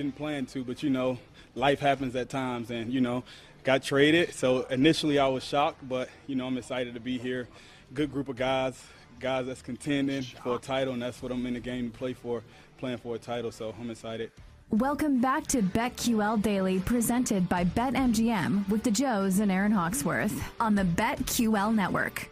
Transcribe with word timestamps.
didn't 0.00 0.16
plan 0.16 0.46
to, 0.46 0.64
but 0.64 0.82
you 0.82 0.88
know, 0.88 1.18
life 1.54 1.78
happens 1.78 2.16
at 2.16 2.30
times, 2.30 2.70
and 2.70 2.92
you 2.92 3.02
know, 3.02 3.22
got 3.64 3.82
traded. 3.82 4.32
So 4.32 4.62
initially 4.70 5.18
I 5.18 5.28
was 5.28 5.44
shocked, 5.44 5.86
but 5.86 6.08
you 6.26 6.36
know, 6.36 6.46
I'm 6.46 6.56
excited 6.56 6.94
to 6.94 7.00
be 7.00 7.18
here. 7.18 7.48
Good 7.92 8.10
group 8.10 8.28
of 8.28 8.36
guys, 8.36 8.82
guys 9.18 9.46
that's 9.46 9.60
contending 9.60 10.22
for 10.22 10.56
a 10.56 10.58
title, 10.58 10.94
and 10.94 11.02
that's 11.02 11.22
what 11.22 11.32
I'm 11.32 11.44
in 11.44 11.54
the 11.54 11.60
game 11.60 11.90
to 11.90 11.98
play 11.98 12.14
for, 12.14 12.42
playing 12.78 12.98
for 12.98 13.16
a 13.16 13.18
title. 13.18 13.52
So 13.52 13.74
I'm 13.78 13.90
excited. 13.90 14.32
Welcome 14.70 15.20
back 15.20 15.46
to 15.48 15.60
BetQL 15.62 16.40
Daily, 16.40 16.78
presented 16.78 17.48
by 17.48 17.64
BetMGM 17.64 18.68
with 18.70 18.84
the 18.84 18.90
Joes 18.90 19.40
and 19.40 19.52
Aaron 19.52 19.72
Hawksworth 19.72 20.40
on 20.60 20.76
the 20.76 20.84
BetQL 20.84 21.74
network. 21.74 22.30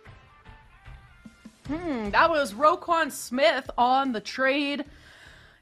Hmm, 1.67 2.09
that 2.11 2.31
was 2.31 2.55
Roquan 2.55 3.13
Smith 3.13 3.69
on 3.77 4.13
the 4.13 4.21
trade. 4.21 4.87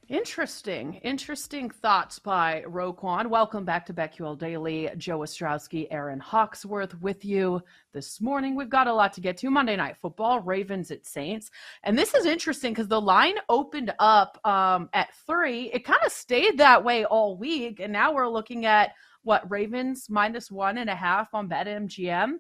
Interesting, 0.09 0.95
interesting 1.03 1.69
thoughts 1.69 2.21
by 2.21 2.63
Roquan. 2.69 3.27
Welcome 3.27 3.65
back 3.65 3.85
to 3.87 3.93
BetQL 3.93 4.39
Daily. 4.39 4.89
Joe 4.97 5.19
Ostrowski, 5.19 5.89
Aaron 5.91 6.21
Hawksworth 6.21 6.95
with 7.01 7.25
you 7.25 7.61
this 7.93 8.21
morning. 8.21 8.55
We've 8.55 8.71
got 8.71 8.87
a 8.87 8.95
lot 8.95 9.13
to 9.15 9.21
get 9.21 9.37
to. 9.39 9.51
Monday 9.51 9.75
Night 9.75 9.97
Football, 9.97 10.43
Ravens 10.43 10.93
at 10.93 11.05
Saints. 11.05 11.51
And 11.83 11.99
this 11.99 12.15
is 12.15 12.25
interesting 12.25 12.73
because 12.73 12.87
the 12.87 13.01
line 13.01 13.35
opened 13.49 13.93
up 13.99 14.39
um, 14.47 14.89
at 14.93 15.13
three. 15.27 15.73
It 15.73 15.85
kind 15.85 15.99
of 16.07 16.13
stayed 16.13 16.57
that 16.59 16.85
way 16.85 17.05
all 17.05 17.37
week. 17.37 17.81
And 17.81 17.93
now 17.93 18.15
we're 18.15 18.29
looking 18.29 18.65
at 18.65 18.93
what 19.25 19.51
Ravens 19.51 20.07
minus 20.09 20.53
one 20.53 20.79
and 20.79 20.89
a 20.89 20.95
half 20.95 21.35
on 21.35 21.49
BetMGM. 21.49 22.35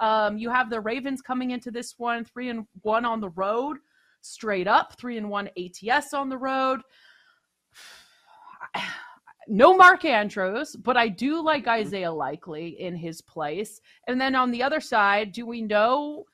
Um, 0.00 0.36
you 0.36 0.50
have 0.50 0.68
the 0.68 0.82
Ravens 0.82 1.22
coming 1.22 1.52
into 1.52 1.70
this 1.70 1.94
one, 1.96 2.26
three 2.26 2.50
and 2.50 2.66
one 2.82 3.06
on 3.06 3.22
the 3.22 3.30
road, 3.30 3.78
straight 4.26 4.66
up, 4.66 4.98
three 4.98 5.18
and 5.18 5.28
one 5.28 5.48
ATS 5.56 6.14
on 6.14 6.28
the 6.28 6.38
road. 6.38 6.80
No 9.48 9.76
Mark 9.76 10.04
Andrews, 10.04 10.74
but 10.74 10.96
I 10.96 11.06
do 11.06 11.40
like 11.40 11.66
mm-hmm. 11.66 11.86
Isaiah 11.86 12.10
Likely 12.10 12.80
in 12.80 12.96
his 12.96 13.22
place. 13.22 13.80
And 14.08 14.20
then 14.20 14.34
on 14.34 14.50
the 14.50 14.60
other 14.60 14.80
side, 14.80 15.30
do 15.30 15.46
we 15.46 15.62
know 15.62 16.24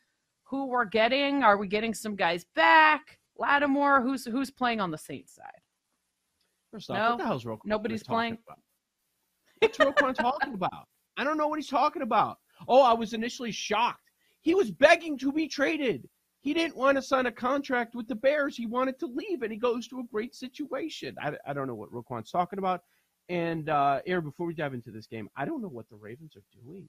who 0.44 0.66
we're 0.66 0.86
getting? 0.86 1.42
Are 1.42 1.58
we 1.58 1.68
getting 1.68 1.92
some 1.92 2.16
guys 2.16 2.46
back? 2.54 3.18
Lattimore, 3.36 4.00
who's 4.00 4.24
who's 4.24 4.50
playing 4.50 4.80
on 4.80 4.90
the 4.90 4.96
Saints 4.96 5.34
side? 5.34 5.60
First 6.70 6.90
off, 6.90 6.96
no? 6.96 7.10
what 7.10 7.18
the 7.18 7.24
hell's 7.24 7.44
Roquan? 7.44 7.66
Nobody's 7.66 8.02
playing. 8.02 8.38
About? 8.46 8.58
What's 9.60 9.78
Roquan 9.78 10.14
talking 10.14 10.54
about? 10.54 10.88
I 11.16 11.24
don't 11.24 11.36
know 11.36 11.48
what 11.48 11.58
he's 11.58 11.68
talking 11.68 12.02
about. 12.02 12.38
Oh, 12.66 12.82
I 12.82 12.94
was 12.94 13.12
initially 13.12 13.52
shocked. 13.52 14.10
He 14.40 14.54
was 14.54 14.70
begging 14.70 15.18
to 15.18 15.32
be 15.32 15.48
traded. 15.48 16.08
He 16.42 16.54
didn't 16.54 16.76
want 16.76 16.96
to 16.96 17.02
sign 17.02 17.26
a 17.26 17.32
contract 17.32 17.94
with 17.94 18.08
the 18.08 18.16
Bears. 18.16 18.56
He 18.56 18.66
wanted 18.66 18.98
to 18.98 19.06
leave, 19.06 19.42
and 19.42 19.52
he 19.52 19.58
goes 19.58 19.86
to 19.88 20.00
a 20.00 20.04
great 20.04 20.34
situation. 20.34 21.16
I, 21.22 21.34
I 21.46 21.52
don't 21.52 21.68
know 21.68 21.74
what 21.76 21.92
Roquan's 21.92 22.32
talking 22.32 22.58
about. 22.58 22.82
And 23.28 23.68
uh, 23.68 24.00
Aaron, 24.06 24.24
before 24.24 24.46
we 24.46 24.54
dive 24.54 24.74
into 24.74 24.90
this 24.90 25.06
game, 25.06 25.30
I 25.36 25.44
don't 25.44 25.62
know 25.62 25.68
what 25.68 25.88
the 25.88 25.96
Ravens 25.96 26.36
are 26.36 26.42
doing. 26.64 26.88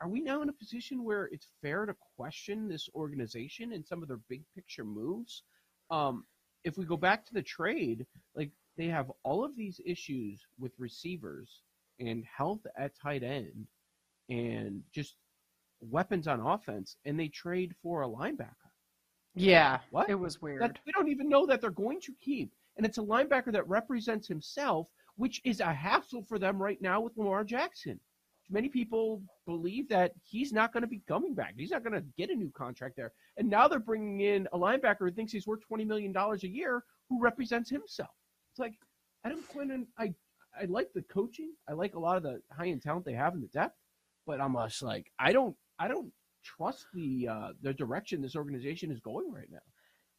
Are 0.00 0.08
we 0.08 0.20
now 0.20 0.40
in 0.40 0.48
a 0.48 0.54
position 0.54 1.04
where 1.04 1.26
it's 1.26 1.48
fair 1.60 1.84
to 1.84 1.94
question 2.16 2.66
this 2.66 2.88
organization 2.94 3.72
and 3.72 3.86
some 3.86 4.02
of 4.02 4.08
their 4.08 4.20
big 4.28 4.42
picture 4.54 4.84
moves? 4.84 5.42
Um, 5.90 6.24
if 6.64 6.78
we 6.78 6.86
go 6.86 6.96
back 6.96 7.26
to 7.26 7.34
the 7.34 7.42
trade, 7.42 8.06
like 8.34 8.50
they 8.78 8.86
have 8.86 9.12
all 9.22 9.44
of 9.44 9.54
these 9.54 9.80
issues 9.84 10.40
with 10.58 10.72
receivers 10.78 11.60
and 12.00 12.24
health 12.24 12.66
at 12.76 12.98
tight 12.98 13.22
end 13.22 13.66
and 14.30 14.82
just 14.94 15.16
weapons 15.80 16.26
on 16.26 16.40
offense, 16.40 16.96
and 17.04 17.18
they 17.18 17.28
trade 17.28 17.74
for 17.82 18.02
a 18.02 18.08
linebacker. 18.08 18.61
Yeah, 19.34 19.78
what? 19.90 20.10
It 20.10 20.14
was 20.14 20.42
weird. 20.42 20.60
That, 20.60 20.78
we 20.84 20.92
don't 20.92 21.08
even 21.08 21.28
know 21.28 21.46
that 21.46 21.60
they're 21.60 21.70
going 21.70 22.00
to 22.02 22.12
keep, 22.20 22.52
and 22.76 22.84
it's 22.84 22.98
a 22.98 23.02
linebacker 23.02 23.52
that 23.52 23.68
represents 23.68 24.28
himself, 24.28 24.88
which 25.16 25.40
is 25.44 25.60
a 25.60 25.72
hassle 25.72 26.22
for 26.22 26.38
them 26.38 26.62
right 26.62 26.80
now 26.80 27.00
with 27.00 27.16
Lamar 27.16 27.44
Jackson. 27.44 27.98
Many 28.50 28.68
people 28.68 29.22
believe 29.46 29.88
that 29.88 30.12
he's 30.22 30.52
not 30.52 30.72
going 30.72 30.82
to 30.82 30.88
be 30.88 31.00
coming 31.08 31.34
back. 31.34 31.54
He's 31.56 31.70
not 31.70 31.82
going 31.82 31.94
to 31.94 32.04
get 32.18 32.28
a 32.28 32.34
new 32.34 32.50
contract 32.50 32.96
there. 32.96 33.12
And 33.38 33.48
now 33.48 33.66
they're 33.66 33.78
bringing 33.78 34.20
in 34.20 34.46
a 34.52 34.58
linebacker 34.58 34.98
who 34.98 35.10
thinks 35.10 35.32
he's 35.32 35.46
worth 35.46 35.60
$20 35.70 35.86
million 35.86 36.14
a 36.14 36.46
year 36.46 36.84
who 37.08 37.22
represents 37.22 37.70
himself. 37.70 38.10
It's 38.52 38.58
like, 38.58 38.74
Adam 39.24 39.42
Quinn, 39.50 39.86
I, 39.96 40.12
I 40.60 40.64
like 40.66 40.92
the 40.92 41.02
coaching. 41.02 41.52
I 41.68 41.72
like 41.72 41.94
a 41.94 41.98
lot 41.98 42.18
of 42.18 42.24
the 42.24 42.42
high 42.50 42.68
end 42.68 42.82
talent 42.82 43.06
they 43.06 43.14
have 43.14 43.34
in 43.34 43.40
the 43.40 43.46
depth 43.46 43.76
but 44.26 44.40
I'm 44.40 44.54
just 44.54 44.82
like 44.82 45.10
I 45.18 45.32
don't 45.32 45.56
I 45.78 45.88
don't 45.88 46.12
trust 46.42 46.86
the 46.94 47.28
uh, 47.28 47.48
the 47.62 47.72
direction 47.72 48.20
this 48.20 48.36
organization 48.36 48.90
is 48.90 49.00
going 49.00 49.32
right 49.32 49.50
now. 49.50 49.58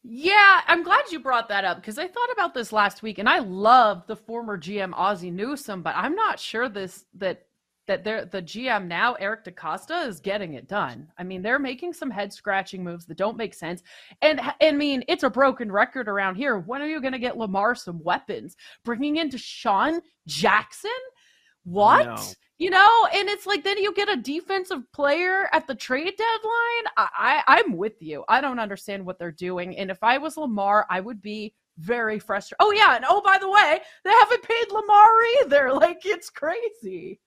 Yeah, 0.06 0.60
I'm 0.66 0.82
glad 0.82 1.04
you 1.10 1.18
brought 1.18 1.48
that 1.48 1.64
up 1.64 1.78
because 1.78 1.96
I 1.98 2.06
thought 2.06 2.32
about 2.32 2.52
this 2.52 2.72
last 2.72 3.02
week, 3.02 3.18
and 3.18 3.28
I 3.28 3.38
love 3.38 4.06
the 4.06 4.16
former 4.16 4.58
GM 4.58 4.92
Ozzie 4.92 5.30
Newsome, 5.30 5.82
but 5.82 5.94
I'm 5.96 6.14
not 6.14 6.38
sure 6.38 6.68
this 6.68 7.06
that 7.14 7.46
that 7.86 8.04
they're, 8.04 8.24
the 8.24 8.42
GM 8.42 8.86
now 8.86 9.14
Eric 9.14 9.44
DeCosta 9.44 10.06
is 10.06 10.20
getting 10.20 10.54
it 10.54 10.68
done. 10.68 11.08
I 11.18 11.22
mean, 11.22 11.42
they're 11.42 11.58
making 11.58 11.92
some 11.92 12.10
head 12.10 12.32
scratching 12.32 12.82
moves 12.82 13.04
that 13.06 13.16
don't 13.16 13.36
make 13.36 13.54
sense, 13.54 13.82
and 14.20 14.42
I 14.60 14.72
mean 14.72 15.04
it's 15.08 15.22
a 15.22 15.30
broken 15.30 15.72
record 15.72 16.06
around 16.06 16.34
here. 16.34 16.58
When 16.58 16.82
are 16.82 16.86
you 16.86 17.00
going 17.00 17.12
to 17.14 17.18
get 17.18 17.38
Lamar 17.38 17.74
some 17.74 18.02
weapons? 18.02 18.56
Bringing 18.84 19.16
in 19.16 19.30
DeSean 19.30 20.00
Jackson? 20.26 20.90
What? 21.64 22.34
You 22.58 22.70
know, 22.70 22.88
and 23.12 23.28
it's 23.28 23.46
like 23.46 23.64
then 23.64 23.78
you 23.78 23.92
get 23.94 24.08
a 24.08 24.16
defensive 24.16 24.90
player 24.92 25.48
at 25.52 25.66
the 25.66 25.74
trade 25.74 26.14
deadline. 26.16 26.92
I, 26.96 27.08
I 27.16 27.42
I'm 27.46 27.76
with 27.76 28.00
you. 28.00 28.24
I 28.28 28.40
don't 28.40 28.60
understand 28.60 29.04
what 29.04 29.18
they're 29.18 29.32
doing. 29.32 29.76
And 29.76 29.90
if 29.90 30.02
I 30.02 30.18
was 30.18 30.36
Lamar, 30.36 30.86
I 30.88 31.00
would 31.00 31.20
be 31.20 31.52
very 31.78 32.20
frustrated. 32.20 32.58
Oh 32.60 32.70
yeah, 32.70 32.94
and 32.94 33.04
oh 33.08 33.20
by 33.22 33.38
the 33.38 33.50
way, 33.50 33.80
they 34.04 34.12
haven't 34.20 34.42
paid 34.42 34.70
Lamar 34.70 35.06
either. 35.42 35.72
Like 35.74 36.02
it's 36.04 36.30
crazy. 36.30 37.18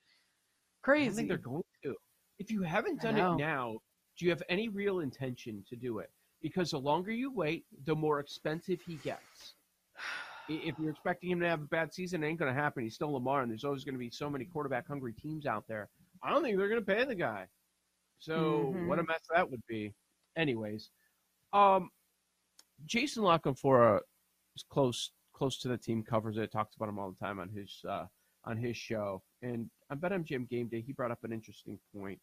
Crazy. 0.82 1.10
I 1.10 1.14
think 1.14 1.28
they're 1.28 1.38
going 1.38 1.64
to. 1.84 1.96
If 2.40 2.50
you 2.50 2.62
haven't 2.62 3.02
done 3.02 3.18
it 3.18 3.38
now, 3.38 3.76
do 4.18 4.26
you 4.26 4.32
have 4.32 4.44
any 4.48 4.70
real 4.70 5.00
intention 5.00 5.64
to 5.68 5.76
do 5.76 6.00
it? 6.00 6.10
Because 6.42 6.72
the 6.72 6.80
longer 6.80 7.12
you 7.12 7.32
wait, 7.32 7.66
the 7.86 7.96
more 7.96 8.20
expensive 8.20 8.80
he 8.82 8.96
gets 8.98 9.56
if 10.50 10.76
you're 10.80 10.92
expecting 10.92 11.32
him 11.32 11.40
to 11.42 11.48
have 11.48 11.62
a 11.62 11.66
bad 11.66 11.94
season, 11.94 12.24
it 12.24 12.28
ain't 12.28 12.40
going 12.40 12.54
to 12.54 12.60
happen. 12.60 12.84
He's 12.84 12.96
still 12.96 13.14
Lamar, 13.14 13.42
and 13.42 13.52
there's 13.52 13.64
always 13.64 13.84
going 13.84 13.96
to 13.96 14.00
be 14.00 14.10
so 14.10 14.30
many 14.30 14.46
quarterback 14.46 14.88
hungry 14.88 15.14
teams 15.14 15.46
out 15.46 15.66
there. 15.68 15.90
I 16.24 16.32
don't 16.32 16.44
think 16.44 16.58
they're 16.58 16.70
going 16.70 16.84
to 16.84 16.86
pay 16.86 17.04
the 17.06 17.16
guy. 17.16 17.48
So 18.20 18.74
mm-hmm. 18.74 18.88
what 18.88 19.00
a 19.00 19.04
mess 19.04 19.22
that 19.34 19.50
would 19.50 19.62
be. 19.68 19.94
Anyways, 20.36 20.90
um, 21.54 21.90
Jason 22.86 23.24
La 23.24 23.38
Canfora 23.38 24.00
is 24.56 24.64
close 24.70 25.12
close 25.34 25.60
to 25.60 25.68
the 25.68 25.78
team, 25.78 26.04
covers 26.04 26.38
it, 26.38 26.52
talks 26.52 26.76
about 26.76 26.90
him 26.90 26.98
all 26.98 27.12
the 27.12 27.26
time 27.26 27.40
on 27.40 27.50
his 27.50 27.82
uh, 27.88 28.06
on 28.46 28.58
his 28.58 28.76
show. 28.76 29.22
And 29.42 29.70
on 29.92 30.00
BetMGM 30.00 30.50
Game 30.50 30.68
Day, 30.68 30.82
he 30.82 30.94
brought 30.94 31.12
up 31.12 31.24
an 31.24 31.32
interesting 31.32 31.80
point. 31.94 32.04
point, 32.04 32.20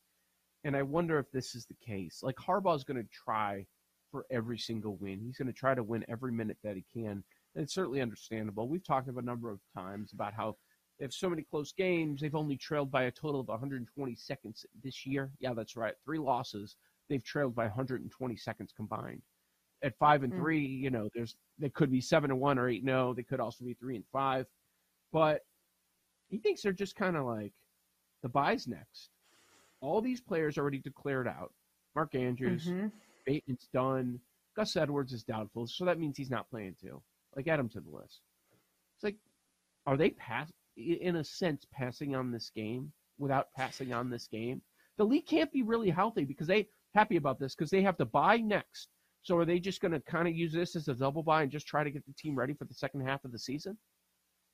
and 0.64 0.76
I 0.76 0.82
wonder 0.82 1.18
if 1.18 1.30
this 1.30 1.54
is 1.54 1.66
the 1.66 1.76
case. 1.86 2.20
Like 2.22 2.36
Harbaugh's 2.36 2.84
going 2.84 3.02
to 3.02 3.08
try 3.12 3.66
for 4.10 4.26
every 4.30 4.58
single 4.58 4.96
win. 4.96 5.20
He's 5.20 5.36
going 5.36 5.48
to 5.48 5.52
try 5.52 5.74
to 5.74 5.82
win 5.82 6.04
every 6.08 6.32
minute 6.32 6.58
that 6.64 6.76
he 6.76 6.84
can 6.92 7.22
it's 7.54 7.74
certainly 7.74 8.00
understandable. 8.00 8.68
We've 8.68 8.84
talked 8.84 9.08
about 9.08 9.22
a 9.22 9.26
number 9.26 9.50
of 9.50 9.60
times 9.76 10.12
about 10.12 10.34
how 10.34 10.56
they 10.98 11.04
have 11.04 11.12
so 11.12 11.28
many 11.28 11.42
close 11.42 11.72
games. 11.72 12.20
They've 12.20 12.34
only 12.34 12.56
trailed 12.56 12.90
by 12.90 13.04
a 13.04 13.10
total 13.10 13.40
of 13.40 13.48
120 13.48 14.14
seconds 14.14 14.64
this 14.82 15.04
year. 15.04 15.30
Yeah, 15.40 15.54
that's 15.54 15.76
right. 15.76 15.94
Three 16.04 16.18
losses. 16.18 16.76
They've 17.08 17.24
trailed 17.24 17.54
by 17.54 17.64
120 17.64 18.36
seconds 18.36 18.72
combined. 18.76 19.22
At 19.82 19.98
five 19.98 20.22
and 20.22 20.32
mm. 20.32 20.38
three, 20.38 20.64
you 20.64 20.90
know, 20.90 21.08
there's 21.14 21.36
they 21.58 21.68
could 21.68 21.90
be 21.90 22.00
seven 22.00 22.30
and 22.30 22.40
one 22.40 22.58
or 22.58 22.68
eight. 22.68 22.84
No, 22.84 23.12
they 23.12 23.22
could 23.22 23.40
also 23.40 23.64
be 23.64 23.74
three 23.74 23.96
and 23.96 24.04
five. 24.12 24.46
But 25.12 25.40
he 26.28 26.38
thinks 26.38 26.62
they're 26.62 26.72
just 26.72 26.96
kind 26.96 27.16
of 27.16 27.26
like 27.26 27.52
the 28.22 28.28
buys 28.28 28.66
next. 28.66 29.10
All 29.80 30.00
these 30.00 30.20
players 30.20 30.56
already 30.56 30.78
declared 30.78 31.28
out. 31.28 31.52
Mark 31.94 32.14
Andrews, 32.14 32.66
mm-hmm. 32.66 32.86
Bateman's 33.26 33.68
done. 33.72 34.18
Gus 34.56 34.76
Edwards 34.76 35.12
is 35.12 35.24
doubtful, 35.24 35.66
so 35.66 35.84
that 35.84 35.98
means 35.98 36.16
he's 36.16 36.30
not 36.30 36.48
playing 36.48 36.76
too. 36.80 37.02
Like 37.36 37.46
to 37.46 37.80
the 37.80 37.90
list. 37.90 38.20
It's 38.96 39.04
like, 39.04 39.16
are 39.86 39.96
they 39.96 40.10
pass 40.10 40.52
in 40.76 41.16
a 41.16 41.24
sense 41.24 41.66
passing 41.72 42.14
on 42.14 42.30
this 42.30 42.50
game 42.54 42.92
without 43.18 43.48
passing 43.56 43.92
on 43.92 44.10
this 44.10 44.26
game? 44.26 44.62
The 44.96 45.04
league 45.04 45.26
can't 45.26 45.52
be 45.52 45.62
really 45.62 45.90
healthy 45.90 46.24
because 46.24 46.46
they 46.46 46.68
happy 46.94 47.16
about 47.16 47.40
this 47.40 47.54
because 47.54 47.70
they 47.70 47.82
have 47.82 47.96
to 47.96 48.04
bye 48.04 48.36
next. 48.36 48.88
So 49.22 49.36
are 49.38 49.44
they 49.44 49.58
just 49.58 49.80
going 49.80 49.92
to 49.92 50.00
kind 50.00 50.28
of 50.28 50.36
use 50.36 50.52
this 50.52 50.76
as 50.76 50.88
a 50.88 50.94
double 50.94 51.22
bye 51.22 51.42
and 51.42 51.50
just 51.50 51.66
try 51.66 51.82
to 51.82 51.90
get 51.90 52.06
the 52.06 52.12
team 52.12 52.36
ready 52.36 52.54
for 52.54 52.66
the 52.66 52.74
second 52.74 53.00
half 53.00 53.24
of 53.24 53.32
the 53.32 53.38
season? 53.38 53.76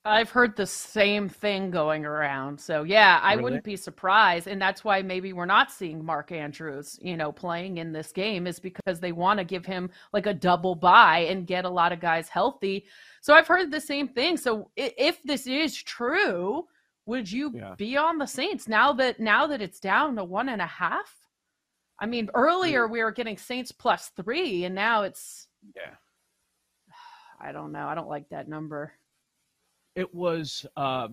I've 0.05 0.31
heard 0.31 0.57
the 0.57 0.67
same 0.67 1.29
thing 1.29 1.71
going 1.71 2.07
around. 2.07 2.59
So 2.59 2.85
yeah, 2.85 3.21
I 3.23 3.33
really? 3.33 3.43
wouldn't 3.43 3.65
be 3.65 3.77
surprised. 3.77 4.47
And 4.47 4.61
that's 4.61 4.83
why 4.83 5.03
maybe 5.03 5.35
we're 5.35 5.45
not 5.45 5.71
seeing 5.71 6.03
Mark 6.03 6.33
Andrews, 6.33 6.99
you 7.03 7.19
know, 7.19 7.31
playing 7.31 7.77
in 7.77 7.93
this 7.93 8.11
game 8.11 8.47
is 8.47 8.59
because 8.59 8.99
they 8.99 9.13
want 9.13 9.39
to 9.39 9.45
give 9.45 9.67
him 9.67 9.91
like 10.15 10.25
a 10.25 10.33
double 10.33 10.75
bye 10.75 11.27
and 11.29 11.47
get 11.47 11.67
a 11.67 11.71
lot 11.71 11.93
of 11.93 12.01
guys 12.01 12.29
healthy. 12.29 12.87
So 13.21 13.35
I've 13.35 13.47
heard 13.47 13.71
the 13.71 13.81
same 13.81 14.09
thing. 14.09 14.39
So 14.39 14.71
if 14.75 15.23
this 15.23 15.47
is 15.47 15.77
true, 15.77 16.67
would 17.05 17.31
you 17.31 17.53
yeah. 17.55 17.75
be 17.77 17.99
on 17.99 18.17
the 18.17 18.27
Saints 18.27 18.69
now 18.69 18.95
that 18.95 19.21
now 19.21 19.47
that 19.49 19.61
it's 19.61 19.81
down 19.81 20.17
to 20.17 20.25
one 20.25 20.49
and 20.49 20.63
a 20.63 20.67
half? 20.67 21.15
I 21.99 22.07
mean, 22.07 22.31
earlier 22.33 22.89
we 22.89 23.03
were 23.03 23.13
getting 23.13 23.37
Saints 23.37 23.71
plus 23.71 24.11
three, 24.17 24.65
and 24.65 24.75
now 24.75 25.03
it's 25.03 25.49
yeah. 25.77 25.97
I 27.41 27.53
don't 27.53 27.73
know. 27.73 27.87
I 27.87 27.95
don't 27.95 28.09
like 28.09 28.31
that 28.31 28.49
number 28.49 28.95
it 30.01 30.15
was 30.15 30.65
uh, 30.79 31.09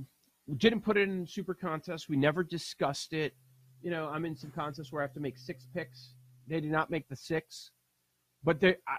we 0.48 0.56
didn't 0.56 0.80
put 0.80 0.96
it 0.96 1.10
in 1.10 1.28
super 1.28 1.54
contest. 1.54 2.08
We 2.08 2.16
never 2.16 2.42
discussed 2.42 3.12
it. 3.12 3.34
You 3.82 3.92
know, 3.92 4.08
I'm 4.08 4.24
in 4.24 4.36
some 4.36 4.50
contests 4.52 4.94
where 4.94 5.02
I 5.02 5.06
have 5.06 5.14
to 5.16 5.20
make 5.20 5.38
six 5.38 5.68
picks. 5.76 6.14
They 6.48 6.62
did 6.62 6.72
not 6.72 6.90
make 6.90 7.10
the 7.10 7.16
six, 7.16 7.72
but 8.46 8.62
they, 8.62 8.78
I, 8.88 8.96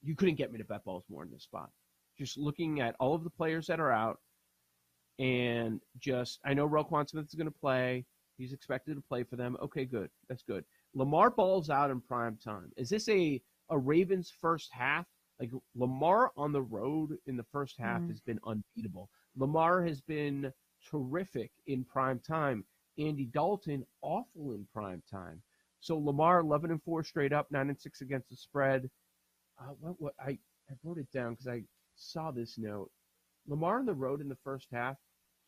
you 0.00 0.14
couldn't 0.14 0.36
get 0.36 0.52
me 0.52 0.58
to 0.58 0.64
bet 0.64 0.84
Baltimore 0.84 1.24
in 1.24 1.30
this 1.32 1.42
spot. 1.42 1.70
Just 2.16 2.38
looking 2.38 2.80
at 2.80 2.94
all 3.00 3.16
of 3.16 3.24
the 3.24 3.30
players 3.30 3.66
that 3.66 3.80
are 3.80 3.90
out, 3.90 4.20
and 5.18 5.80
just 5.98 6.38
I 6.44 6.54
know 6.54 6.68
Roquan 6.68 7.08
Smith 7.08 7.26
is 7.26 7.34
going 7.34 7.46
to 7.46 7.58
play. 7.60 8.04
He's 8.38 8.52
expected 8.52 8.94
to 8.94 9.02
play 9.02 9.24
for 9.24 9.34
them. 9.34 9.56
Okay, 9.60 9.84
good. 9.84 10.08
That's 10.28 10.44
good. 10.44 10.64
Lamar 10.94 11.30
balls 11.30 11.68
out 11.68 11.90
in 11.90 12.00
prime 12.00 12.38
time. 12.42 12.70
Is 12.76 12.88
this 12.88 13.08
a 13.08 13.42
a 13.70 13.76
Ravens 13.76 14.32
first 14.40 14.70
half? 14.72 15.06
Like 15.40 15.50
Lamar 15.74 16.32
on 16.36 16.52
the 16.52 16.62
road 16.62 17.18
in 17.26 17.36
the 17.36 17.44
first 17.52 17.76
half 17.78 18.00
mm-hmm. 18.00 18.08
has 18.08 18.20
been 18.20 18.40
unbeatable. 18.46 19.10
Lamar 19.36 19.84
has 19.84 20.00
been 20.00 20.52
terrific 20.90 21.50
in 21.66 21.84
prime 21.84 22.20
time. 22.20 22.64
Andy 22.98 23.26
Dalton 23.26 23.84
awful 24.02 24.52
in 24.52 24.66
prime 24.72 25.02
time. 25.10 25.42
So 25.80 25.98
Lamar 25.98 26.40
11 26.40 26.70
and 26.70 26.82
4 26.82 27.04
straight 27.04 27.32
up, 27.32 27.50
9 27.50 27.68
and 27.68 27.78
6 27.78 28.00
against 28.00 28.30
the 28.30 28.36
spread. 28.36 28.90
Uh, 29.60 29.72
what, 29.80 30.00
what 30.00 30.14
I, 30.18 30.30
I 30.70 30.74
wrote 30.82 30.98
it 30.98 31.10
down 31.12 31.34
because 31.34 31.48
I 31.48 31.62
saw 31.96 32.30
this 32.30 32.56
note. 32.58 32.90
Lamar 33.46 33.78
on 33.78 33.86
the 33.86 33.94
road 33.94 34.20
in 34.20 34.28
the 34.28 34.38
first 34.42 34.68
half, 34.72 34.96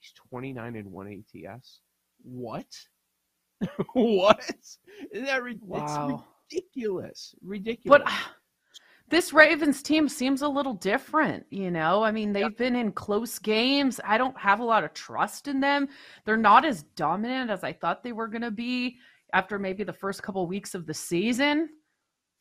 he's 0.00 0.12
29 0.30 0.76
and 0.76 0.92
1 0.92 1.24
ATS. 1.46 1.80
What? 2.22 2.66
what? 3.94 4.50
Isn't 5.12 5.26
that 5.26 5.42
wow. 5.62 6.24
ridiculous? 6.52 7.34
Ridiculous. 7.42 8.02
But 8.04 8.12
this 9.10 9.32
Ravens 9.32 9.82
team 9.82 10.08
seems 10.08 10.42
a 10.42 10.48
little 10.48 10.74
different, 10.74 11.46
you 11.50 11.70
know? 11.70 12.02
I 12.02 12.10
mean, 12.10 12.32
they've 12.32 12.42
yeah. 12.44 12.48
been 12.58 12.76
in 12.76 12.92
close 12.92 13.38
games. 13.38 14.00
I 14.04 14.18
don't 14.18 14.38
have 14.38 14.60
a 14.60 14.64
lot 14.64 14.84
of 14.84 14.92
trust 14.94 15.48
in 15.48 15.60
them. 15.60 15.88
They're 16.24 16.36
not 16.36 16.64
as 16.64 16.82
dominant 16.96 17.50
as 17.50 17.64
I 17.64 17.72
thought 17.72 18.02
they 18.02 18.12
were 18.12 18.28
going 18.28 18.42
to 18.42 18.50
be 18.50 18.98
after 19.32 19.58
maybe 19.58 19.84
the 19.84 19.92
first 19.92 20.22
couple 20.22 20.46
weeks 20.46 20.74
of 20.74 20.86
the 20.86 20.94
season. 20.94 21.70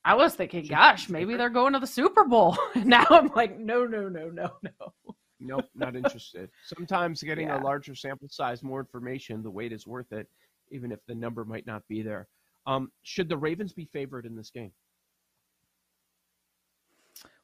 I 0.04 0.16
was 0.16 0.36
thinking, 0.36 0.66
gosh, 0.66 1.10
maybe 1.10 1.36
they're 1.36 1.50
going 1.50 1.74
to 1.74 1.80
the 1.80 1.88
Super 1.88 2.24
Bowl. 2.24 2.58
now 2.76 3.06
I'm 3.10 3.28
like, 3.36 3.60
no, 3.60 3.86
no, 3.86 4.08
no, 4.08 4.30
no, 4.30 4.52
no. 4.64 4.94
Nope, 5.40 5.66
not 5.76 5.96
interested. 5.96 6.50
Sometimes 6.66 7.22
getting 7.24 7.48
yeah. 7.48 7.62
a 7.62 7.64
larger 7.64 7.94
sample 7.94 8.30
size, 8.30 8.64
more 8.64 8.80
information, 8.80 9.44
the 9.44 9.52
wait 9.52 9.72
is 9.72 9.86
worth 9.86 10.12
it, 10.12 10.28
even 10.72 10.92
if 10.92 11.00
the 11.08 11.16
number 11.16 11.46
might 11.46 11.68
not 11.68 11.84
be 11.88 12.02
there. 12.02 12.28
Um, 12.66 12.92
should 13.04 13.30
the 13.30 13.38
Ravens 13.38 13.74
be 13.74 13.86
favored 13.86 14.26
in 14.26 14.36
this 14.36 14.50
game? 14.50 14.72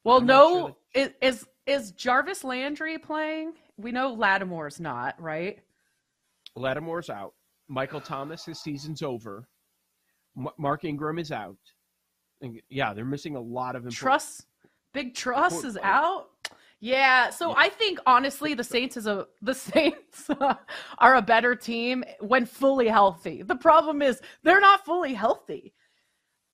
Well, 0.04 0.18
I'm 0.18 0.26
no. 0.26 0.58
Sure 0.58 0.76
that... 0.94 1.14
is 1.20 1.46
is 1.66 1.92
Jarvis 1.92 2.44
Landry 2.44 2.98
playing? 2.98 3.54
We 3.76 3.90
know 3.92 4.12
Lattimore's 4.12 4.80
not, 4.80 5.20
right? 5.20 5.58
Lattimore's 6.56 7.10
out. 7.10 7.34
Michael 7.68 8.00
Thomas, 8.00 8.44
his 8.44 8.60
season's 8.60 9.02
over. 9.02 9.48
M- 10.36 10.48
Mark 10.58 10.84
Ingram 10.84 11.18
is 11.18 11.32
out. 11.32 11.56
And 12.42 12.60
yeah, 12.68 12.92
they're 12.92 13.04
missing 13.04 13.36
a 13.36 13.40
lot 13.40 13.76
of. 13.76 13.88
Truss. 13.90 14.44
Big 14.92 15.14
Truss 15.14 15.64
is 15.64 15.76
out. 15.82 16.28
Yeah, 16.80 17.30
so 17.30 17.48
yeah. 17.48 17.54
I 17.56 17.68
think 17.70 17.98
honestly, 18.06 18.52
the 18.52 18.62
Saints 18.62 18.96
is 18.96 19.06
a 19.06 19.26
the 19.40 19.54
Saints 19.54 20.28
are 20.98 21.14
a 21.14 21.22
better 21.22 21.54
team 21.56 22.04
when 22.20 22.44
fully 22.44 22.88
healthy. 22.88 23.42
The 23.42 23.56
problem 23.56 24.02
is 24.02 24.20
they're 24.42 24.60
not 24.60 24.84
fully 24.84 25.14
healthy. 25.14 25.72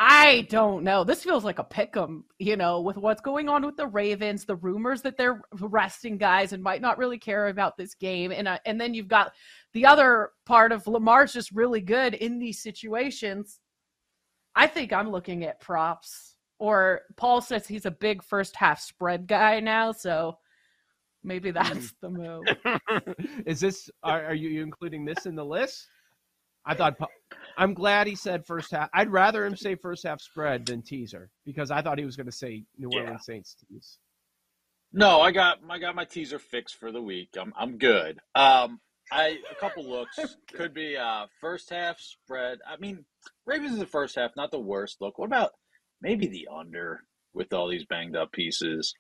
I 0.03 0.47
don't 0.49 0.83
know. 0.83 1.05
This 1.05 1.23
feels 1.23 1.45
like 1.45 1.59
a 1.59 1.65
pick 1.65 1.95
'em, 1.95 2.25
you 2.39 2.57
know, 2.57 2.81
with 2.81 2.97
what's 2.97 3.21
going 3.21 3.51
on 3.51 3.67
with 3.67 3.77
the 3.77 3.87
Ravens, 3.87 4.47
the 4.47 4.57
rumors 4.57 5.03
that 5.03 5.19
they're 5.19 5.43
resting 5.53 6.17
guys 6.17 6.55
and 6.55 6.63
might 6.63 6.81
not 6.81 6.97
really 6.97 7.19
care 7.19 7.49
about 7.49 7.77
this 7.77 7.95
game, 7.95 8.33
and 8.33 8.49
uh, 8.49 8.59
and 8.65 8.81
then 8.81 8.95
you've 8.95 9.09
got 9.09 9.35
the 9.75 9.85
other 9.85 10.31
part 10.47 10.73
of 10.73 10.87
Lamar's 10.87 11.35
just 11.35 11.51
really 11.53 11.83
good 11.83 12.15
in 12.15 12.39
these 12.39 12.63
situations. 12.63 13.61
I 14.57 14.67
think 14.69 14.91
I'm 14.93 15.11
looking 15.11 15.45
at 15.45 15.61
props. 15.61 16.37
Or 16.59 17.03
Paul 17.17 17.41
says 17.43 17.67
he's 17.67 17.87
a 17.87 17.91
big 17.91 18.23
first 18.23 18.57
half 18.57 18.81
spread 18.81 19.27
guy 19.27 19.61
now, 19.61 19.93
so 19.93 20.39
maybe 21.23 21.51
that's 21.51 21.93
the 22.01 22.11
move. 22.11 22.45
Is 23.47 23.61
this? 23.61 23.91
Are, 24.03 24.25
are 24.27 24.35
you 24.35 24.63
including 24.63 25.05
this 25.05 25.27
in 25.27 25.35
the 25.35 25.45
list? 25.45 25.89
I 26.67 26.75
thought 26.75 26.99
I'm 27.57 27.75
glad 27.75 28.07
he 28.07 28.15
said 28.15 28.47
first 28.47 28.71
half. 28.71 28.89
I'd 28.95 29.11
rather 29.11 29.45
him 29.45 29.57
say 29.57 29.75
first 29.75 30.05
half 30.07 30.21
spread 30.21 30.67
than 30.67 30.83
teaser 30.83 31.31
because 31.45 31.71
I 31.71 31.83
thought 31.83 31.99
he 31.99 32.05
was 32.05 32.17
going 32.17 32.27
to 32.27 32.33
say 32.33 32.65
New 32.79 32.91
Orleans 32.93 33.25
yeah. 33.29 33.35
Saints 33.35 33.57
tease. 33.69 33.99
No, 34.93 35.21
I 35.21 35.31
got 35.31 35.59
I 35.69 35.79
got 35.79 35.95
my 35.95 36.05
teaser 36.05 36.39
fixed 36.39 36.77
for 36.77 36.91
the 36.91 37.03
week. 37.03 37.31
I'm 37.39 37.53
I'm 37.57 37.79
good. 37.79 38.19
Um, 38.35 38.81
I 39.13 39.39
a 39.51 39.55
couple 39.61 39.89
looks 39.89 40.19
could 40.53 40.75
be 40.75 40.97
uh 40.97 41.27
first 41.41 41.71
half 41.71 42.01
spread. 42.01 42.59
I 42.67 42.77
mean, 42.79 43.05
Ravens 43.47 43.73
in 43.73 43.79
the 43.79 43.87
first 43.87 44.17
half, 44.17 44.33
not 44.37 44.51
the 44.51 44.59
worst 44.59 44.97
look. 45.01 45.19
What 45.19 45.27
about 45.27 45.53
maybe 46.01 46.27
the 46.27 46.49
under 46.53 47.05
with 47.35 47.53
all 47.53 47.69
these 47.69 47.85
banged 47.85 48.17
up 48.17 48.33
pieces? 48.33 48.95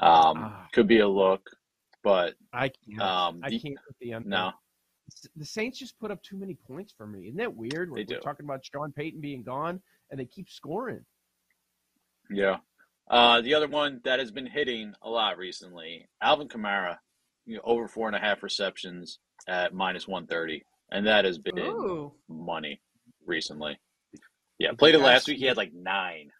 Um, 0.00 0.38
ah. 0.38 0.66
could 0.72 0.88
be 0.88 1.00
a 1.00 1.08
look, 1.08 1.42
but 2.02 2.34
I 2.52 2.70
can't. 2.70 3.00
Um, 3.00 3.40
I 3.42 3.50
can't 3.50 3.78
put 3.86 3.96
the 4.00 4.14
under. 4.14 4.28
No, 4.28 4.52
the 5.36 5.44
Saints 5.44 5.78
just 5.78 5.98
put 5.98 6.10
up 6.10 6.22
too 6.22 6.36
many 6.36 6.54
points 6.54 6.92
for 6.96 7.06
me. 7.06 7.28
Isn't 7.28 7.38
that 7.38 7.56
weird? 7.56 7.90
We're, 7.90 8.04
we're 8.08 8.20
talking 8.20 8.44
about 8.44 8.64
Sean 8.64 8.92
Payton 8.92 9.20
being 9.20 9.42
gone, 9.42 9.80
and 10.10 10.18
they 10.20 10.26
keep 10.26 10.48
scoring. 10.48 11.04
Yeah. 12.30 12.58
Uh, 13.10 13.40
the 13.40 13.54
other 13.54 13.68
one 13.68 14.00
that 14.04 14.18
has 14.18 14.30
been 14.30 14.46
hitting 14.46 14.92
a 15.02 15.08
lot 15.08 15.38
recently, 15.38 16.08
Alvin 16.20 16.48
Kamara, 16.48 16.98
you 17.46 17.56
know, 17.56 17.62
over 17.64 17.88
four 17.88 18.06
and 18.06 18.16
a 18.16 18.20
half 18.20 18.42
receptions 18.42 19.18
at 19.46 19.72
minus 19.72 20.06
one 20.06 20.26
thirty, 20.26 20.62
and 20.90 21.06
that 21.06 21.24
has 21.24 21.38
been 21.38 21.58
Ooh. 21.58 22.12
money 22.28 22.82
recently. 23.24 23.78
Yeah, 24.58 24.72
played 24.72 24.94
it 24.94 24.98
last 24.98 25.26
week. 25.26 25.38
He 25.38 25.46
had 25.46 25.56
like 25.56 25.72
nine. 25.72 26.30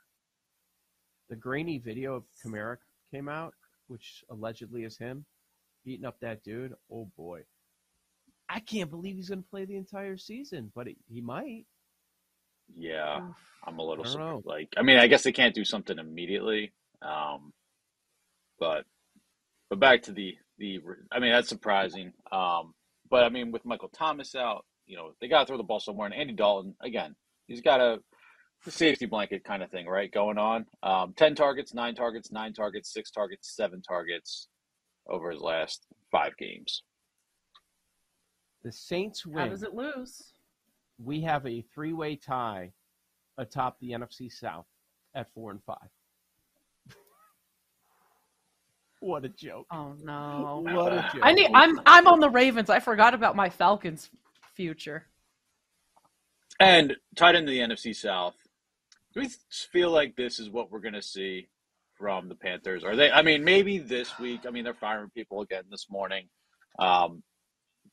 The 1.31 1.37
grainy 1.37 1.79
video 1.79 2.17
of 2.17 2.25
Kamara 2.45 2.77
came 3.11 3.29
out, 3.29 3.55
which 3.87 4.25
allegedly 4.31 4.85
is 4.85 4.99
him 4.99 5.25
beating 5.85 6.05
up 6.05 6.21
that 6.21 6.43
dude. 6.43 6.75
Oh 6.93 7.11
boy. 7.17 7.45
I 8.49 8.61
can't 8.61 8.91
believe 8.91 9.17
he's 9.17 9.29
going 9.29 9.43
to 9.43 9.49
play 9.49 9.65
the 9.65 9.77
entire 9.77 10.17
season, 10.17 10.73
but 10.75 10.87
he 11.07 11.21
might. 11.21 11.67
Yeah, 12.75 13.21
I'm 13.67 13.79
a 13.79 13.83
little 13.83 14.05
surprised. 14.05 14.47
Like, 14.47 14.69
I 14.77 14.83
mean, 14.83 14.99
I 14.99 15.07
guess 15.07 15.23
they 15.23 15.33
can't 15.33 15.55
do 15.55 15.65
something 15.65 15.99
immediately, 15.99 16.73
um, 17.03 17.53
but 18.59 18.85
but 19.71 19.81
back 19.81 20.03
to 20.05 20.13
the 20.13 20.35
the. 20.59 20.81
I 21.13 21.19
mean, 21.19 21.33
that's 21.33 21.49
surprising. 21.49 22.13
Um, 22.31 22.75
but 23.11 23.25
I 23.25 23.29
mean, 23.29 23.53
with 23.53 23.65
Michael 23.65 23.89
Thomas 23.89 24.35
out, 24.35 24.65
you 24.87 24.97
know, 24.97 25.13
they 25.21 25.29
got 25.29 25.41
to 25.41 25.47
throw 25.47 25.57
the 25.57 25.63
ball 25.63 25.81
somewhere. 25.81 26.07
And 26.07 26.15
Andy 26.15 26.35
Dalton, 26.35 26.75
again, 26.83 27.15
he's 27.47 27.61
got 27.61 27.81
a 27.81 27.99
safety 28.69 29.07
blanket 29.07 29.45
kind 29.45 29.63
of 29.63 29.71
thing, 29.71 29.87
right, 29.87 30.13
going 30.13 30.39
on. 30.39 30.67
Um, 30.83 31.15
Ten 31.17 31.35
targets, 31.35 31.75
nine 31.75 31.95
targets, 31.95 32.33
nine 32.33 32.53
targets, 32.53 32.93
six 32.93 33.11
targets, 33.11 33.55
seven 33.55 33.83
targets 33.83 34.49
over 35.09 35.31
his 35.31 35.41
last 35.41 35.87
five 36.11 36.37
games. 36.37 36.83
The 38.69 38.73
Saints 38.73 39.25
win. 39.25 39.39
How 39.39 39.49
does 39.49 39.63
it 39.63 39.73
lose? 39.73 40.35
We 41.03 41.23
have 41.23 41.47
a 41.47 41.63
three-way 41.75 42.17
tie 42.17 42.73
atop 43.39 43.79
the 43.81 43.93
NFC 43.93 44.31
South 44.31 44.67
at 45.15 45.33
four 45.33 45.51
and 45.53 45.63
five. 45.65 45.89
what 49.01 49.25
a 49.25 49.31
joke! 49.31 49.67
Oh 49.71 49.95
no! 50.05 50.63
What 50.71 50.93
a 50.93 51.09
joke! 51.15 51.23
I 51.23 51.33
need. 51.33 51.51
I'm 51.55 51.81
I'm 51.87 52.07
on 52.07 52.21
the 52.21 52.29
Ravens. 52.29 52.69
I 52.69 52.79
forgot 52.79 53.15
about 53.15 53.35
my 53.35 53.49
Falcons' 53.49 54.11
future. 54.53 55.07
And 56.61 56.95
tied 57.17 57.37
into 57.37 57.51
the 57.51 57.61
NFC 57.61 57.97
South, 57.97 58.35
do 59.15 59.21
we 59.21 59.31
feel 59.73 59.91
like 59.91 60.15
this 60.15 60.39
is 60.39 60.51
what 60.51 60.71
we're 60.71 60.81
going 60.81 60.93
to 60.93 61.01
see 61.01 61.49
from 61.95 62.29
the 62.29 62.35
Panthers? 62.35 62.85
Are 62.85 62.97
they? 62.97 63.11
I 63.11 63.23
mean, 63.23 63.45
maybe 63.45 63.79
this 63.79 64.19
week. 64.19 64.41
I 64.47 64.51
mean, 64.51 64.63
they're 64.63 64.75
firing 64.75 65.09
people 65.09 65.41
again 65.41 65.63
this 65.71 65.87
morning. 65.89 66.29
Um, 66.79 67.23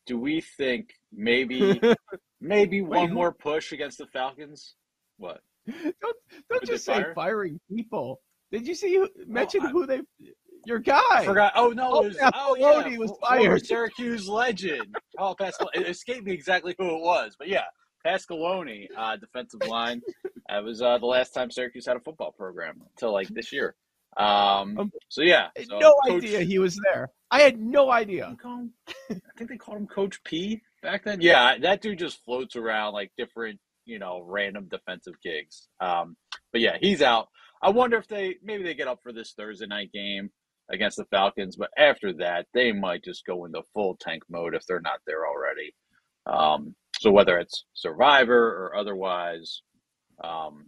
do 0.05 0.19
we 0.19 0.41
think 0.41 0.93
maybe 1.13 1.79
maybe 2.41 2.81
Wait, 2.81 2.97
one 2.97 3.09
who? 3.09 3.15
more 3.15 3.31
push 3.33 3.71
against 3.71 3.97
the 3.97 4.07
Falcons? 4.07 4.75
What? 5.17 5.41
Don't 5.67 6.17
don't 6.49 6.65
just 6.65 6.85
say 6.85 6.93
fire? 6.93 7.13
firing 7.15 7.59
people. 7.73 8.21
Did 8.51 8.67
you 8.67 8.75
see 8.75 8.93
who 8.95 9.09
mention 9.27 9.61
oh, 9.63 9.69
who 9.69 9.85
they 9.85 10.01
your 10.65 10.79
guy? 10.79 11.01
I 11.09 11.25
forgot. 11.25 11.53
Oh 11.55 11.69
no, 11.69 11.89
oh, 11.91 12.03
it 12.03 12.07
was, 12.09 12.17
oh 12.33 12.55
yeah, 12.55 12.89
he 12.89 12.97
was 12.97 13.11
fired. 13.21 13.65
Syracuse 13.65 14.27
legend. 14.27 14.95
Oh, 15.17 15.35
Pascal. 15.37 15.69
It 15.73 15.87
escaped 15.87 16.25
me 16.25 16.33
exactly 16.33 16.75
who 16.77 16.95
it 16.95 17.01
was, 17.01 17.35
but 17.37 17.47
yeah, 17.47 17.63
Pasqualoni, 18.05 18.87
uh, 18.95 19.17
defensive 19.17 19.61
line. 19.67 20.01
That 20.47 20.63
was 20.63 20.81
uh, 20.81 20.99
the 20.99 21.07
last 21.07 21.33
time 21.33 21.49
Syracuse 21.49 21.87
had 21.87 21.97
a 21.97 21.99
football 21.99 22.31
program 22.31 22.81
until 22.95 23.11
like 23.11 23.27
this 23.29 23.51
year. 23.51 23.75
Um, 24.17 24.77
um, 24.77 24.91
so 25.09 25.21
yeah, 25.21 25.49
so 25.67 25.79
no 25.79 25.93
Coach, 26.07 26.23
idea 26.23 26.41
he 26.41 26.57
was 26.59 26.79
there. 26.91 27.09
I 27.31 27.41
had 27.41 27.59
no 27.59 27.91
idea. 27.91 28.35
I 28.43 29.15
think 29.37 29.49
they 29.49 29.57
called 29.57 29.77
him 29.77 29.87
Coach 29.87 30.23
P 30.23 30.61
back 30.81 31.03
then. 31.03 31.19
Yeah, 31.21 31.57
that 31.59 31.81
dude 31.81 31.99
just 31.99 32.23
floats 32.23 32.55
around 32.55 32.93
like 32.93 33.11
different, 33.17 33.59
you 33.85 33.99
know, 33.99 34.23
random 34.25 34.67
defensive 34.69 35.15
gigs. 35.21 35.67
Um, 35.81 36.15
but 36.51 36.61
yeah, 36.61 36.77
he's 36.79 37.01
out. 37.01 37.27
I 37.61 37.69
wonder 37.69 37.97
if 37.97 38.07
they 38.07 38.35
maybe 38.43 38.63
they 38.63 38.73
get 38.73 38.87
up 38.87 38.99
for 39.03 39.11
this 39.11 39.33
Thursday 39.37 39.67
night 39.67 39.91
game. 39.93 40.29
against 40.71 40.97
the 40.97 41.05
Falcons. 41.05 41.55
But 41.55 41.69
after 41.77 42.13
that, 42.13 42.47
they 42.53 42.71
might 42.71 43.03
just 43.03 43.25
go 43.25 43.45
into 43.45 43.61
full 43.73 43.97
tank 43.99 44.23
mode 44.29 44.55
if 44.55 44.65
they're 44.65 44.81
not 44.81 44.99
there 45.05 45.27
already. 45.27 45.73
Um, 46.25 46.75
so 46.99 47.11
whether 47.11 47.37
it's 47.37 47.65
Survivor 47.73 48.47
or 48.65 48.75
otherwise, 48.75 49.61
um, 50.23 50.67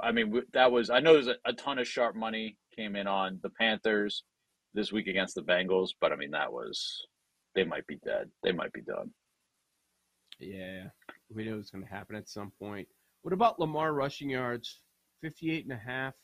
I 0.00 0.12
mean 0.12 0.42
that 0.52 0.70
was 0.70 0.90
I 0.90 1.00
know 1.00 1.14
there's 1.14 1.28
a, 1.28 1.36
a 1.44 1.52
ton 1.52 1.78
of 1.78 1.86
sharp 1.86 2.16
money 2.16 2.56
came 2.74 2.96
in 2.96 3.06
on 3.06 3.40
the 3.42 3.50
Panthers 3.50 4.24
this 4.74 4.92
week 4.92 5.06
against 5.06 5.34
the 5.34 5.42
Bengals, 5.42 5.90
but 6.00 6.12
I 6.12 6.16
mean 6.16 6.30
that 6.32 6.52
was 6.52 7.06
they 7.54 7.64
might 7.64 7.86
be 7.86 7.98
dead. 8.04 8.28
They 8.42 8.52
might 8.52 8.72
be 8.72 8.82
done. 8.82 9.10
Yeah, 10.38 10.84
we 11.34 11.44
know 11.44 11.58
it's 11.58 11.70
going 11.70 11.84
to 11.84 11.90
happen 11.90 12.14
at 12.14 12.28
some 12.28 12.52
point. 12.58 12.86
What 13.22 13.32
about 13.32 13.58
Lamar 13.58 13.94
rushing 13.94 14.30
yards? 14.30 14.82
58 15.22 15.64
and 15.64 15.72
a 15.72 15.76
half. 15.76 16.14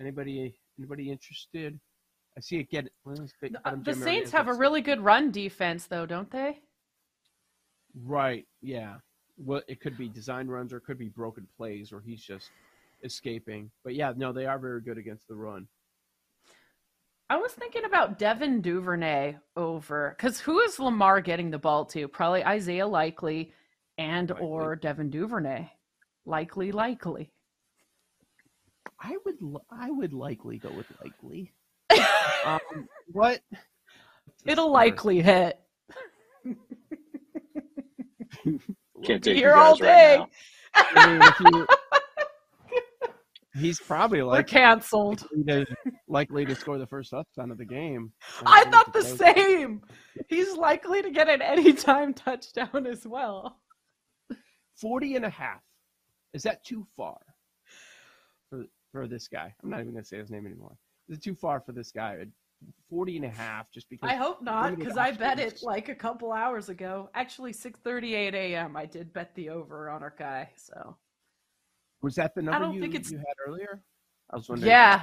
Anybody 0.00 0.54
anybody 0.78 1.10
interested? 1.10 1.78
I 2.36 2.40
see 2.40 2.58
it 2.58 2.70
get 2.70 2.88
well, 3.04 3.16
uh, 3.64 3.76
the 3.82 3.94
Saints 3.94 4.32
have 4.32 4.48
a 4.48 4.54
really 4.54 4.80
good 4.80 5.00
run 5.00 5.30
defense 5.30 5.86
though, 5.86 6.04
don't 6.04 6.30
they? 6.30 6.58
Right. 8.02 8.44
Yeah. 8.60 8.96
Well, 9.36 9.62
it 9.68 9.80
could 9.80 9.96
be 9.96 10.08
design 10.08 10.48
runs 10.48 10.72
or 10.72 10.78
it 10.78 10.84
could 10.84 10.98
be 10.98 11.08
broken 11.08 11.46
plays 11.56 11.92
or 11.92 12.00
he's 12.00 12.22
just 12.22 12.50
escaping. 13.04 13.70
But 13.84 13.94
yeah, 13.94 14.12
no, 14.16 14.32
they 14.32 14.46
are 14.46 14.58
very 14.58 14.80
good 14.80 14.98
against 14.98 15.28
the 15.28 15.36
run. 15.36 15.68
I 17.30 17.36
was 17.36 17.52
thinking 17.52 17.84
about 17.84 18.18
Devin 18.18 18.60
Duvernay 18.60 19.36
over 19.56 20.14
because 20.16 20.40
who 20.40 20.60
is 20.60 20.78
Lamar 20.78 21.20
getting 21.20 21.50
the 21.50 21.58
ball 21.58 21.84
to? 21.86 22.06
Probably 22.08 22.44
Isaiah 22.44 22.86
Likely 22.86 23.52
and 23.96 24.30
likely. 24.30 24.46
or 24.46 24.76
Devin 24.76 25.10
Duvernay. 25.10 25.68
Likely, 26.26 26.72
likely. 26.72 27.30
I 29.00 29.16
would 29.24 29.36
I 29.70 29.90
would 29.90 30.12
likely 30.12 30.58
go 30.58 30.70
with 30.72 30.86
likely. 31.02 31.52
um, 32.44 32.60
what? 33.12 33.40
It'll 34.46 34.70
likely 34.70 35.20
hit. 35.20 35.58
Can't 39.04 39.22
take 39.24 39.36
here 39.36 39.54
all 39.54 39.76
day. 39.76 40.18
Right 40.18 40.28
I 40.74 41.18
mean, 41.40 41.52
you, 41.52 41.66
he's 43.54 43.80
probably 43.80 44.22
like 44.22 44.38
We're 44.38 44.60
canceled. 44.60 45.24
Likely 45.34 45.64
to, 45.64 45.76
likely 46.08 46.44
to 46.46 46.54
score 46.54 46.78
the 46.78 46.86
first 46.86 47.10
touchdown 47.10 47.50
of 47.50 47.58
the 47.58 47.64
game. 47.64 48.12
I 48.46 48.64
thought 48.64 48.92
the 48.92 49.02
same. 49.02 49.82
He's 50.28 50.56
likely 50.56 51.02
to 51.02 51.10
get 51.10 51.28
an 51.28 51.42
anytime 51.42 52.14
touchdown 52.14 52.86
as 52.86 53.06
well. 53.06 53.60
40 54.80 55.16
and 55.16 55.24
a 55.24 55.30
half. 55.30 55.60
Is 56.32 56.42
that 56.42 56.64
too 56.64 56.86
far 56.96 57.18
for 58.50 58.64
for 58.90 59.06
this 59.06 59.28
guy? 59.28 59.54
I'm 59.62 59.70
not 59.70 59.80
even 59.80 59.92
going 59.92 60.02
to 60.02 60.08
say 60.08 60.18
his 60.18 60.30
name 60.30 60.46
anymore. 60.46 60.76
Is 61.08 61.18
it 61.18 61.22
too 61.22 61.34
far 61.34 61.60
for 61.60 61.72
this 61.72 61.92
guy? 61.92 62.18
Uh, 62.22 62.24
40 62.88 63.16
and 63.16 63.24
a 63.26 63.30
half 63.30 63.70
just 63.70 63.90
because 63.90 64.08
I 64.08 64.14
hope 64.14 64.42
not 64.42 64.76
because 64.76 64.96
I 64.96 65.10
bet 65.10 65.38
it 65.38 65.60
like 65.62 65.88
a 65.88 65.94
couple 65.94 66.32
hours 66.32 66.70
ago. 66.70 67.10
Actually 67.14 67.52
6:38 67.52 68.34
a.m. 68.34 68.76
I 68.76 68.86
did 68.86 69.12
bet 69.12 69.34
the 69.34 69.50
over 69.50 69.90
on 69.90 70.02
our 70.02 70.14
guy. 70.18 70.50
So 70.56 70.96
Was 72.04 72.16
that 72.16 72.34
the 72.34 72.42
number 72.42 72.56
I 72.56 72.58
don't 72.58 72.74
you, 72.74 72.82
think 72.82 72.94
it's... 72.94 73.10
you 73.10 73.16
had 73.16 73.24
earlier? 73.46 73.82
I 74.30 74.36
was 74.36 74.48
wondering 74.48 74.70
Yeah. 74.70 75.02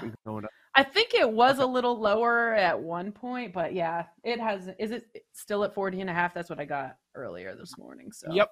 I 0.76 0.84
think 0.84 1.16
it 1.16 1.30
was 1.30 1.56
okay. 1.56 1.64
a 1.64 1.66
little 1.66 2.00
lower 2.00 2.54
at 2.54 2.80
one 2.80 3.12
point, 3.12 3.54
but 3.54 3.74
yeah, 3.74 4.06
it 4.24 4.40
has 4.40 4.70
is 4.78 4.92
it 4.92 5.06
still 5.34 5.64
at 5.64 5.74
40 5.74 6.02
and 6.02 6.10
a 6.12 6.14
half? 6.14 6.34
That's 6.34 6.50
what 6.50 6.60
I 6.60 6.66
got 6.66 6.96
earlier 7.16 7.56
this 7.56 7.76
morning. 7.78 8.12
So 8.12 8.32
Yep. 8.32 8.50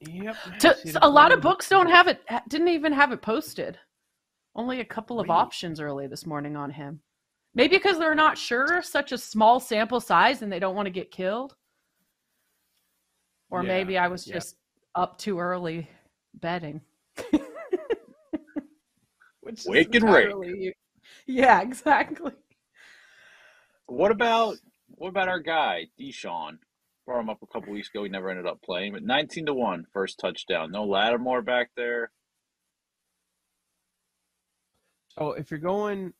Yep. 0.00 0.36
To, 0.58 0.98
a 1.02 1.08
lot 1.08 1.30
of 1.30 1.40
books 1.40 1.68
don't 1.68 1.88
have 1.88 2.08
it 2.08 2.20
didn't 2.48 2.68
even 2.68 2.92
have 2.92 3.12
it 3.12 3.22
posted. 3.22 3.78
Only 4.56 4.80
a 4.80 4.84
couple 4.84 5.20
of 5.20 5.30
options 5.30 5.80
early 5.80 6.08
this 6.08 6.26
morning 6.26 6.56
on 6.56 6.70
him. 6.70 7.00
Maybe 7.54 7.76
because 7.76 7.98
they're 7.98 8.14
not 8.14 8.36
sure, 8.36 8.82
such 8.82 9.12
a 9.12 9.18
small 9.18 9.60
sample 9.60 10.00
size, 10.00 10.42
and 10.42 10.50
they 10.50 10.58
don't 10.58 10.74
want 10.74 10.86
to 10.86 10.90
get 10.90 11.10
killed. 11.10 11.54
Or 13.50 13.62
yeah, 13.62 13.68
maybe 13.68 13.96
I 13.96 14.08
was 14.08 14.24
just 14.24 14.56
yeah. 14.96 15.02
up 15.02 15.18
too 15.18 15.38
early 15.38 15.88
betting. 16.34 16.80
Which 19.40 19.64
Wake 19.66 19.94
and 19.94 20.10
rake. 20.10 20.74
Yeah, 21.26 21.60
exactly. 21.60 22.32
What 23.86 24.10
about 24.10 24.56
what 24.88 25.08
about 25.08 25.28
our 25.28 25.40
guy 25.40 25.86
DeSean? 26.00 26.58
Brought 27.06 27.20
him 27.20 27.30
up 27.30 27.42
a 27.42 27.46
couple 27.46 27.72
weeks 27.72 27.88
ago. 27.88 28.02
He 28.02 28.08
never 28.08 28.28
ended 28.30 28.46
up 28.46 28.60
playing, 28.62 28.92
but 28.92 29.04
nineteen 29.04 29.46
to 29.46 29.54
one, 29.54 29.86
first 29.92 30.18
touchdown. 30.18 30.72
No 30.72 30.84
Lattimore 30.84 31.42
back 31.42 31.70
there. 31.76 32.10
Oh, 35.16 35.30
if 35.30 35.50
you're 35.50 35.60
going 35.60 36.12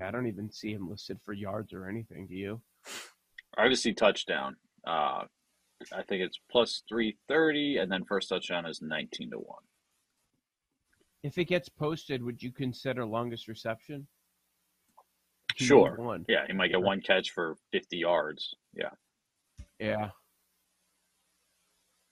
I 0.00 0.10
don't 0.10 0.26
even 0.26 0.50
see 0.50 0.72
him 0.72 0.90
listed 0.90 1.18
for 1.24 1.32
yards 1.32 1.72
or 1.72 1.88
anything. 1.88 2.26
Do 2.26 2.34
you? 2.34 2.60
I 3.56 3.68
just 3.68 3.82
see 3.82 3.94
touchdown. 3.94 4.56
Uh, 4.86 5.24
I 5.92 6.02
think 6.06 6.22
it's 6.22 6.38
plus 6.50 6.82
three 6.88 7.16
thirty, 7.28 7.76
and 7.78 7.90
then 7.90 8.04
first 8.04 8.28
touchdown 8.28 8.66
is 8.66 8.82
nineteen 8.82 9.30
to 9.30 9.38
one. 9.38 9.62
If 11.26 11.38
it 11.38 11.46
gets 11.46 11.68
posted, 11.68 12.22
would 12.22 12.40
you 12.40 12.52
consider 12.52 13.04
longest 13.04 13.48
reception? 13.48 14.06
Sure. 15.56 15.96
One. 15.98 16.24
Yeah, 16.28 16.46
he 16.46 16.52
might 16.52 16.70
get 16.70 16.80
one 16.80 17.00
catch 17.00 17.30
for 17.30 17.56
fifty 17.72 17.96
yards. 17.96 18.54
Yeah. 18.72 18.90
Yeah. 19.80 20.10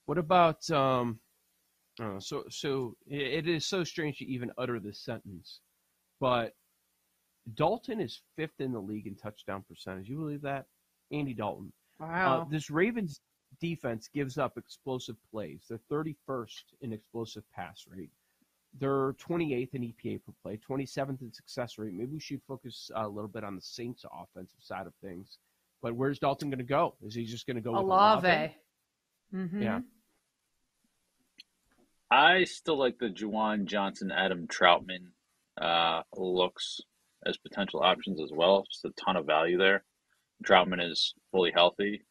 What 0.05 0.17
about 0.17 0.69
um? 0.69 1.19
Oh, 2.01 2.19
so 2.19 2.43
so 2.49 2.97
it 3.07 3.47
is 3.47 3.65
so 3.65 3.85
strange 3.85 4.17
to 4.17 4.25
even 4.25 4.51
utter 4.57 4.81
this 4.81 4.99
sentence, 4.99 5.61
but 6.19 6.53
Dalton 7.53 8.01
is 8.01 8.21
fifth 8.35 8.59
in 8.59 8.73
the 8.73 8.81
league 8.81 9.07
in 9.07 9.15
touchdown 9.15 9.63
percentage. 9.65 10.09
You 10.09 10.17
believe 10.17 10.41
that? 10.41 10.65
Andy 11.13 11.33
Dalton. 11.33 11.71
Uh, 12.01 12.05
wow. 12.07 12.41
Uh, 12.41 12.45
this 12.49 12.69
Ravens 12.69 13.21
defense 13.61 14.09
gives 14.13 14.37
up 14.37 14.57
explosive 14.57 15.15
plays. 15.31 15.63
They're 15.69 15.79
31st 15.89 16.63
in 16.81 16.91
explosive 16.91 17.43
pass 17.55 17.85
rate. 17.89 18.11
They're 18.79 19.13
28th 19.13 19.73
in 19.73 19.81
EPA 19.83 20.21
per 20.25 20.33
play, 20.43 20.59
27th 20.69 21.21
in 21.21 21.31
success 21.31 21.77
rate. 21.77 21.93
Maybe 21.93 22.13
we 22.13 22.19
should 22.19 22.41
focus 22.47 22.91
a 22.93 23.07
little 23.07 23.29
bit 23.29 23.43
on 23.43 23.55
the 23.55 23.61
Saints' 23.61 24.05
offensive 24.11 24.59
side 24.59 24.85
of 24.85 24.93
things. 25.01 25.37
But 25.81 25.95
where's 25.95 26.19
Dalton 26.19 26.49
going 26.49 26.59
to 26.59 26.65
go? 26.65 26.95
Is 27.01 27.15
he 27.15 27.25
just 27.25 27.47
going 27.47 27.55
to 27.55 27.61
go 27.61 27.77
Olave? 27.77 28.27
Olave? 28.27 28.55
Mm-hmm. 29.33 29.61
Yeah. 29.61 29.79
I 32.11 32.43
still 32.43 32.77
like 32.77 32.97
the 32.99 33.09
Juwan 33.09 33.65
Johnson, 33.65 34.11
Adam 34.11 34.47
Trautman 34.47 35.11
uh, 35.59 36.01
looks 36.15 36.81
as 37.25 37.37
potential 37.37 37.81
options 37.81 38.21
as 38.21 38.31
well. 38.31 38.65
Just 38.69 38.85
a 38.85 38.91
ton 38.91 39.15
of 39.15 39.25
value 39.25 39.57
there. 39.57 39.83
Trautman 40.43 40.81
is 40.81 41.13
fully 41.31 41.51
healthy. 41.53 42.03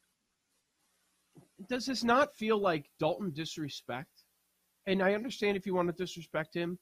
Does 1.69 1.87
this 1.87 2.03
not 2.03 2.35
feel 2.35 2.59
like 2.59 2.91
Dalton 2.99 3.33
disrespect? 3.33 4.14
And 4.87 5.03
I 5.03 5.15
understand 5.15 5.57
if 5.57 5.67
you 5.67 5.75
want 5.75 5.89
to 5.89 5.95
disrespect 5.95 6.55
him. 6.55 6.79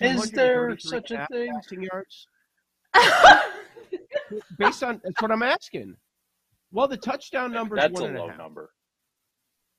Is 0.00 0.30
there 0.30 0.78
such 0.78 1.10
a 1.10 1.26
thing? 1.30 1.52
Passing 1.54 1.82
yards. 1.82 2.28
Based 4.58 4.82
on 4.84 5.00
that's 5.02 5.20
what 5.20 5.32
I'm 5.32 5.42
asking. 5.42 5.96
Well, 6.72 6.86
the 6.86 6.96
touchdown 6.96 7.52
number 7.52 7.76
is 7.76 7.90
one 7.90 8.04
and 8.04 8.16
a 8.16 8.28
half. 8.28 8.38
number. 8.38 8.70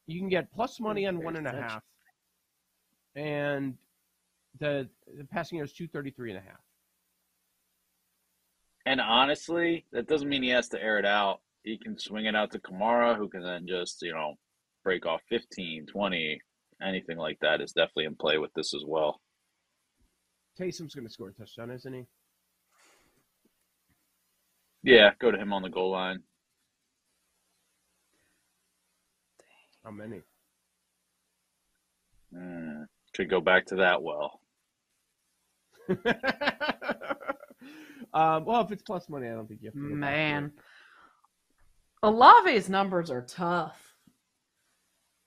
You 0.08 0.20
can 0.20 0.28
get 0.28 0.52
plus 0.52 0.80
money 0.80 1.06
on 1.06 1.24
one 1.24 1.38
and 1.38 1.48
a 1.48 1.52
half, 1.52 1.84
and 3.16 3.76
the, 4.60 4.90
the 5.18 5.24
passing 5.24 5.60
yards 5.60 5.72
two 5.72 5.88
thirty 5.88 6.12
three 6.12 6.32
and 6.32 6.40
a 6.40 6.42
half. 6.42 6.60
And 8.86 9.00
honestly, 9.00 9.86
that 9.92 10.08
doesn't 10.08 10.28
mean 10.28 10.44
he 10.44 10.50
has 10.50 10.68
to 10.70 10.82
air 10.82 10.98
it 11.00 11.06
out. 11.06 11.40
He 11.64 11.78
can 11.78 11.98
swing 11.98 12.26
it 12.26 12.36
out 12.36 12.52
to 12.52 12.60
Kamara, 12.60 13.16
who 13.16 13.30
can 13.30 13.44
then 13.44 13.68
just, 13.68 14.02
you 14.02 14.12
know, 14.12 14.36
break 14.84 15.06
off 15.06 15.22
15, 15.30 15.86
20, 15.86 16.42
anything 16.84 17.18
like 17.18 17.38
that 17.42 17.62
is 17.62 17.72
definitely 17.72 18.06
in 18.06 18.16
play 18.16 18.38
with 18.38 18.54
this 18.54 18.74
as 18.74 18.84
well. 18.86 19.22
Taysom's 20.60 20.96
going 20.96 21.08
to 21.08 21.14
score 21.14 21.30
a 21.30 21.34
touchdown, 21.34 21.72
isn't 21.72 21.94
he? 21.94 22.06
Yeah, 24.84 25.12
go 25.20 25.32
to 25.32 25.38
him 25.38 25.54
on 25.54 25.62
the 25.62 25.70
goal 25.70 25.92
line. 25.92 26.20
How 29.84 29.92
many? 29.92 30.22
Mm, 32.36 32.86
could 33.16 33.30
go 33.30 33.42
back 33.42 33.66
to 33.68 33.76
that 33.78 34.02
well. 34.02 34.40
Um, 38.14 38.46
well, 38.46 38.62
if 38.62 38.72
it's 38.72 38.84
plus 38.84 39.08
money, 39.10 39.28
I 39.28 39.32
don't 39.32 39.48
think 39.48 39.62
you 39.62 39.68
have 39.68 39.74
to. 39.74 39.80
Man, 39.80 40.52
Olave's 42.04 42.70
numbers 42.70 43.10
are 43.10 43.22
tough. 43.22 43.91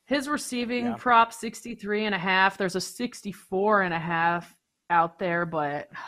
His 0.07 0.29
receiving 0.29 0.87
yeah. 0.87 0.95
prop 0.99 1.33
63 1.33 2.05
and 2.05 2.15
a 2.15 2.19
half. 2.19 2.59
There's 2.59 2.77
a 2.77 2.81
64 2.81 3.83
and 3.83 3.95
a 3.95 3.99
half 3.99 4.55
out 4.91 5.19
there, 5.19 5.47
but 5.47 5.89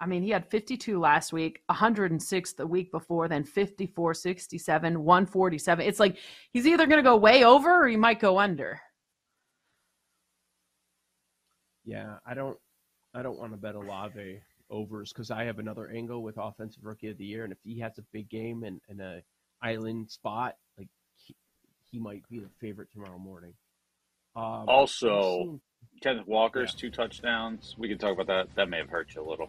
I 0.00 0.06
mean, 0.06 0.22
he 0.22 0.30
had 0.30 0.50
52 0.50 0.98
last 0.98 1.32
week, 1.32 1.62
106 1.66 2.52
the 2.54 2.66
week 2.66 2.90
before, 2.90 3.28
then 3.28 3.44
54, 3.44 4.12
67, 4.12 5.02
147. 5.02 5.86
It's 5.86 6.00
like 6.00 6.18
he's 6.52 6.66
either 6.66 6.86
going 6.86 6.98
to 6.98 7.08
go 7.08 7.16
way 7.16 7.44
over 7.44 7.84
or 7.84 7.88
he 7.88 7.96
might 7.96 8.20
go 8.20 8.38
under. 8.38 8.80
Yeah, 11.84 12.16
I 12.26 12.34
don't 12.34 12.58
I 13.14 13.22
don't 13.22 13.38
want 13.38 13.52
to 13.52 13.56
bet 13.56 13.76
Olave 13.76 14.40
overs 14.70 15.12
because 15.12 15.30
I 15.30 15.44
have 15.44 15.58
another 15.58 15.88
angle 15.90 16.22
with 16.22 16.38
offensive 16.38 16.84
rookie 16.84 17.10
of 17.10 17.18
the 17.18 17.24
year, 17.24 17.44
and 17.44 17.52
if 17.52 17.58
he 17.62 17.78
has 17.78 17.98
a 17.98 18.04
big 18.12 18.28
game 18.28 18.64
and, 18.64 18.80
and 18.88 19.00
a 19.00 19.22
island 19.62 20.10
spot, 20.10 20.56
like 20.76 20.88
he, 21.94 21.98
he 21.98 22.04
might 22.04 22.28
be 22.28 22.38
the 22.38 22.50
favorite 22.60 22.88
tomorrow 22.92 23.18
morning. 23.18 23.54
Um, 24.36 24.64
also, 24.68 25.60
Kenneth 26.02 26.26
Walker's 26.26 26.72
yeah. 26.74 26.80
two 26.80 26.90
touchdowns. 26.90 27.76
We 27.78 27.88
can 27.88 27.98
talk 27.98 28.12
about 28.12 28.26
that. 28.26 28.54
That 28.56 28.68
may 28.68 28.78
have 28.78 28.90
hurt 28.90 29.14
you 29.14 29.22
a 29.22 29.28
little. 29.28 29.48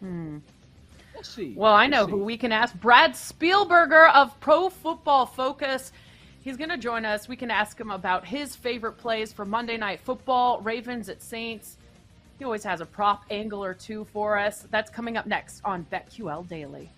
Hmm. 0.00 0.38
We'll 1.14 1.22
see. 1.22 1.54
Well, 1.56 1.72
I 1.72 1.86
know 1.86 2.04
we'll 2.04 2.18
who 2.18 2.24
we 2.24 2.36
can 2.36 2.50
ask. 2.50 2.74
Brad 2.74 3.12
Spielberger 3.12 4.12
of 4.12 4.38
Pro 4.40 4.68
Football 4.68 5.26
Focus. 5.26 5.92
He's 6.42 6.56
going 6.56 6.70
to 6.70 6.78
join 6.78 7.04
us. 7.04 7.28
We 7.28 7.36
can 7.36 7.52
ask 7.52 7.80
him 7.80 7.92
about 7.92 8.26
his 8.26 8.56
favorite 8.56 8.94
plays 8.94 9.32
for 9.32 9.44
Monday 9.44 9.76
Night 9.76 10.00
Football, 10.00 10.60
Ravens 10.60 11.08
at 11.08 11.22
Saints. 11.22 11.76
He 12.38 12.44
always 12.44 12.64
has 12.64 12.80
a 12.80 12.86
prop 12.86 13.24
angle 13.30 13.62
or 13.62 13.74
two 13.74 14.04
for 14.06 14.36
us. 14.36 14.66
That's 14.72 14.90
coming 14.90 15.16
up 15.16 15.26
next 15.26 15.60
on 15.64 15.86
BetQL 15.92 16.48
Daily. 16.48 16.90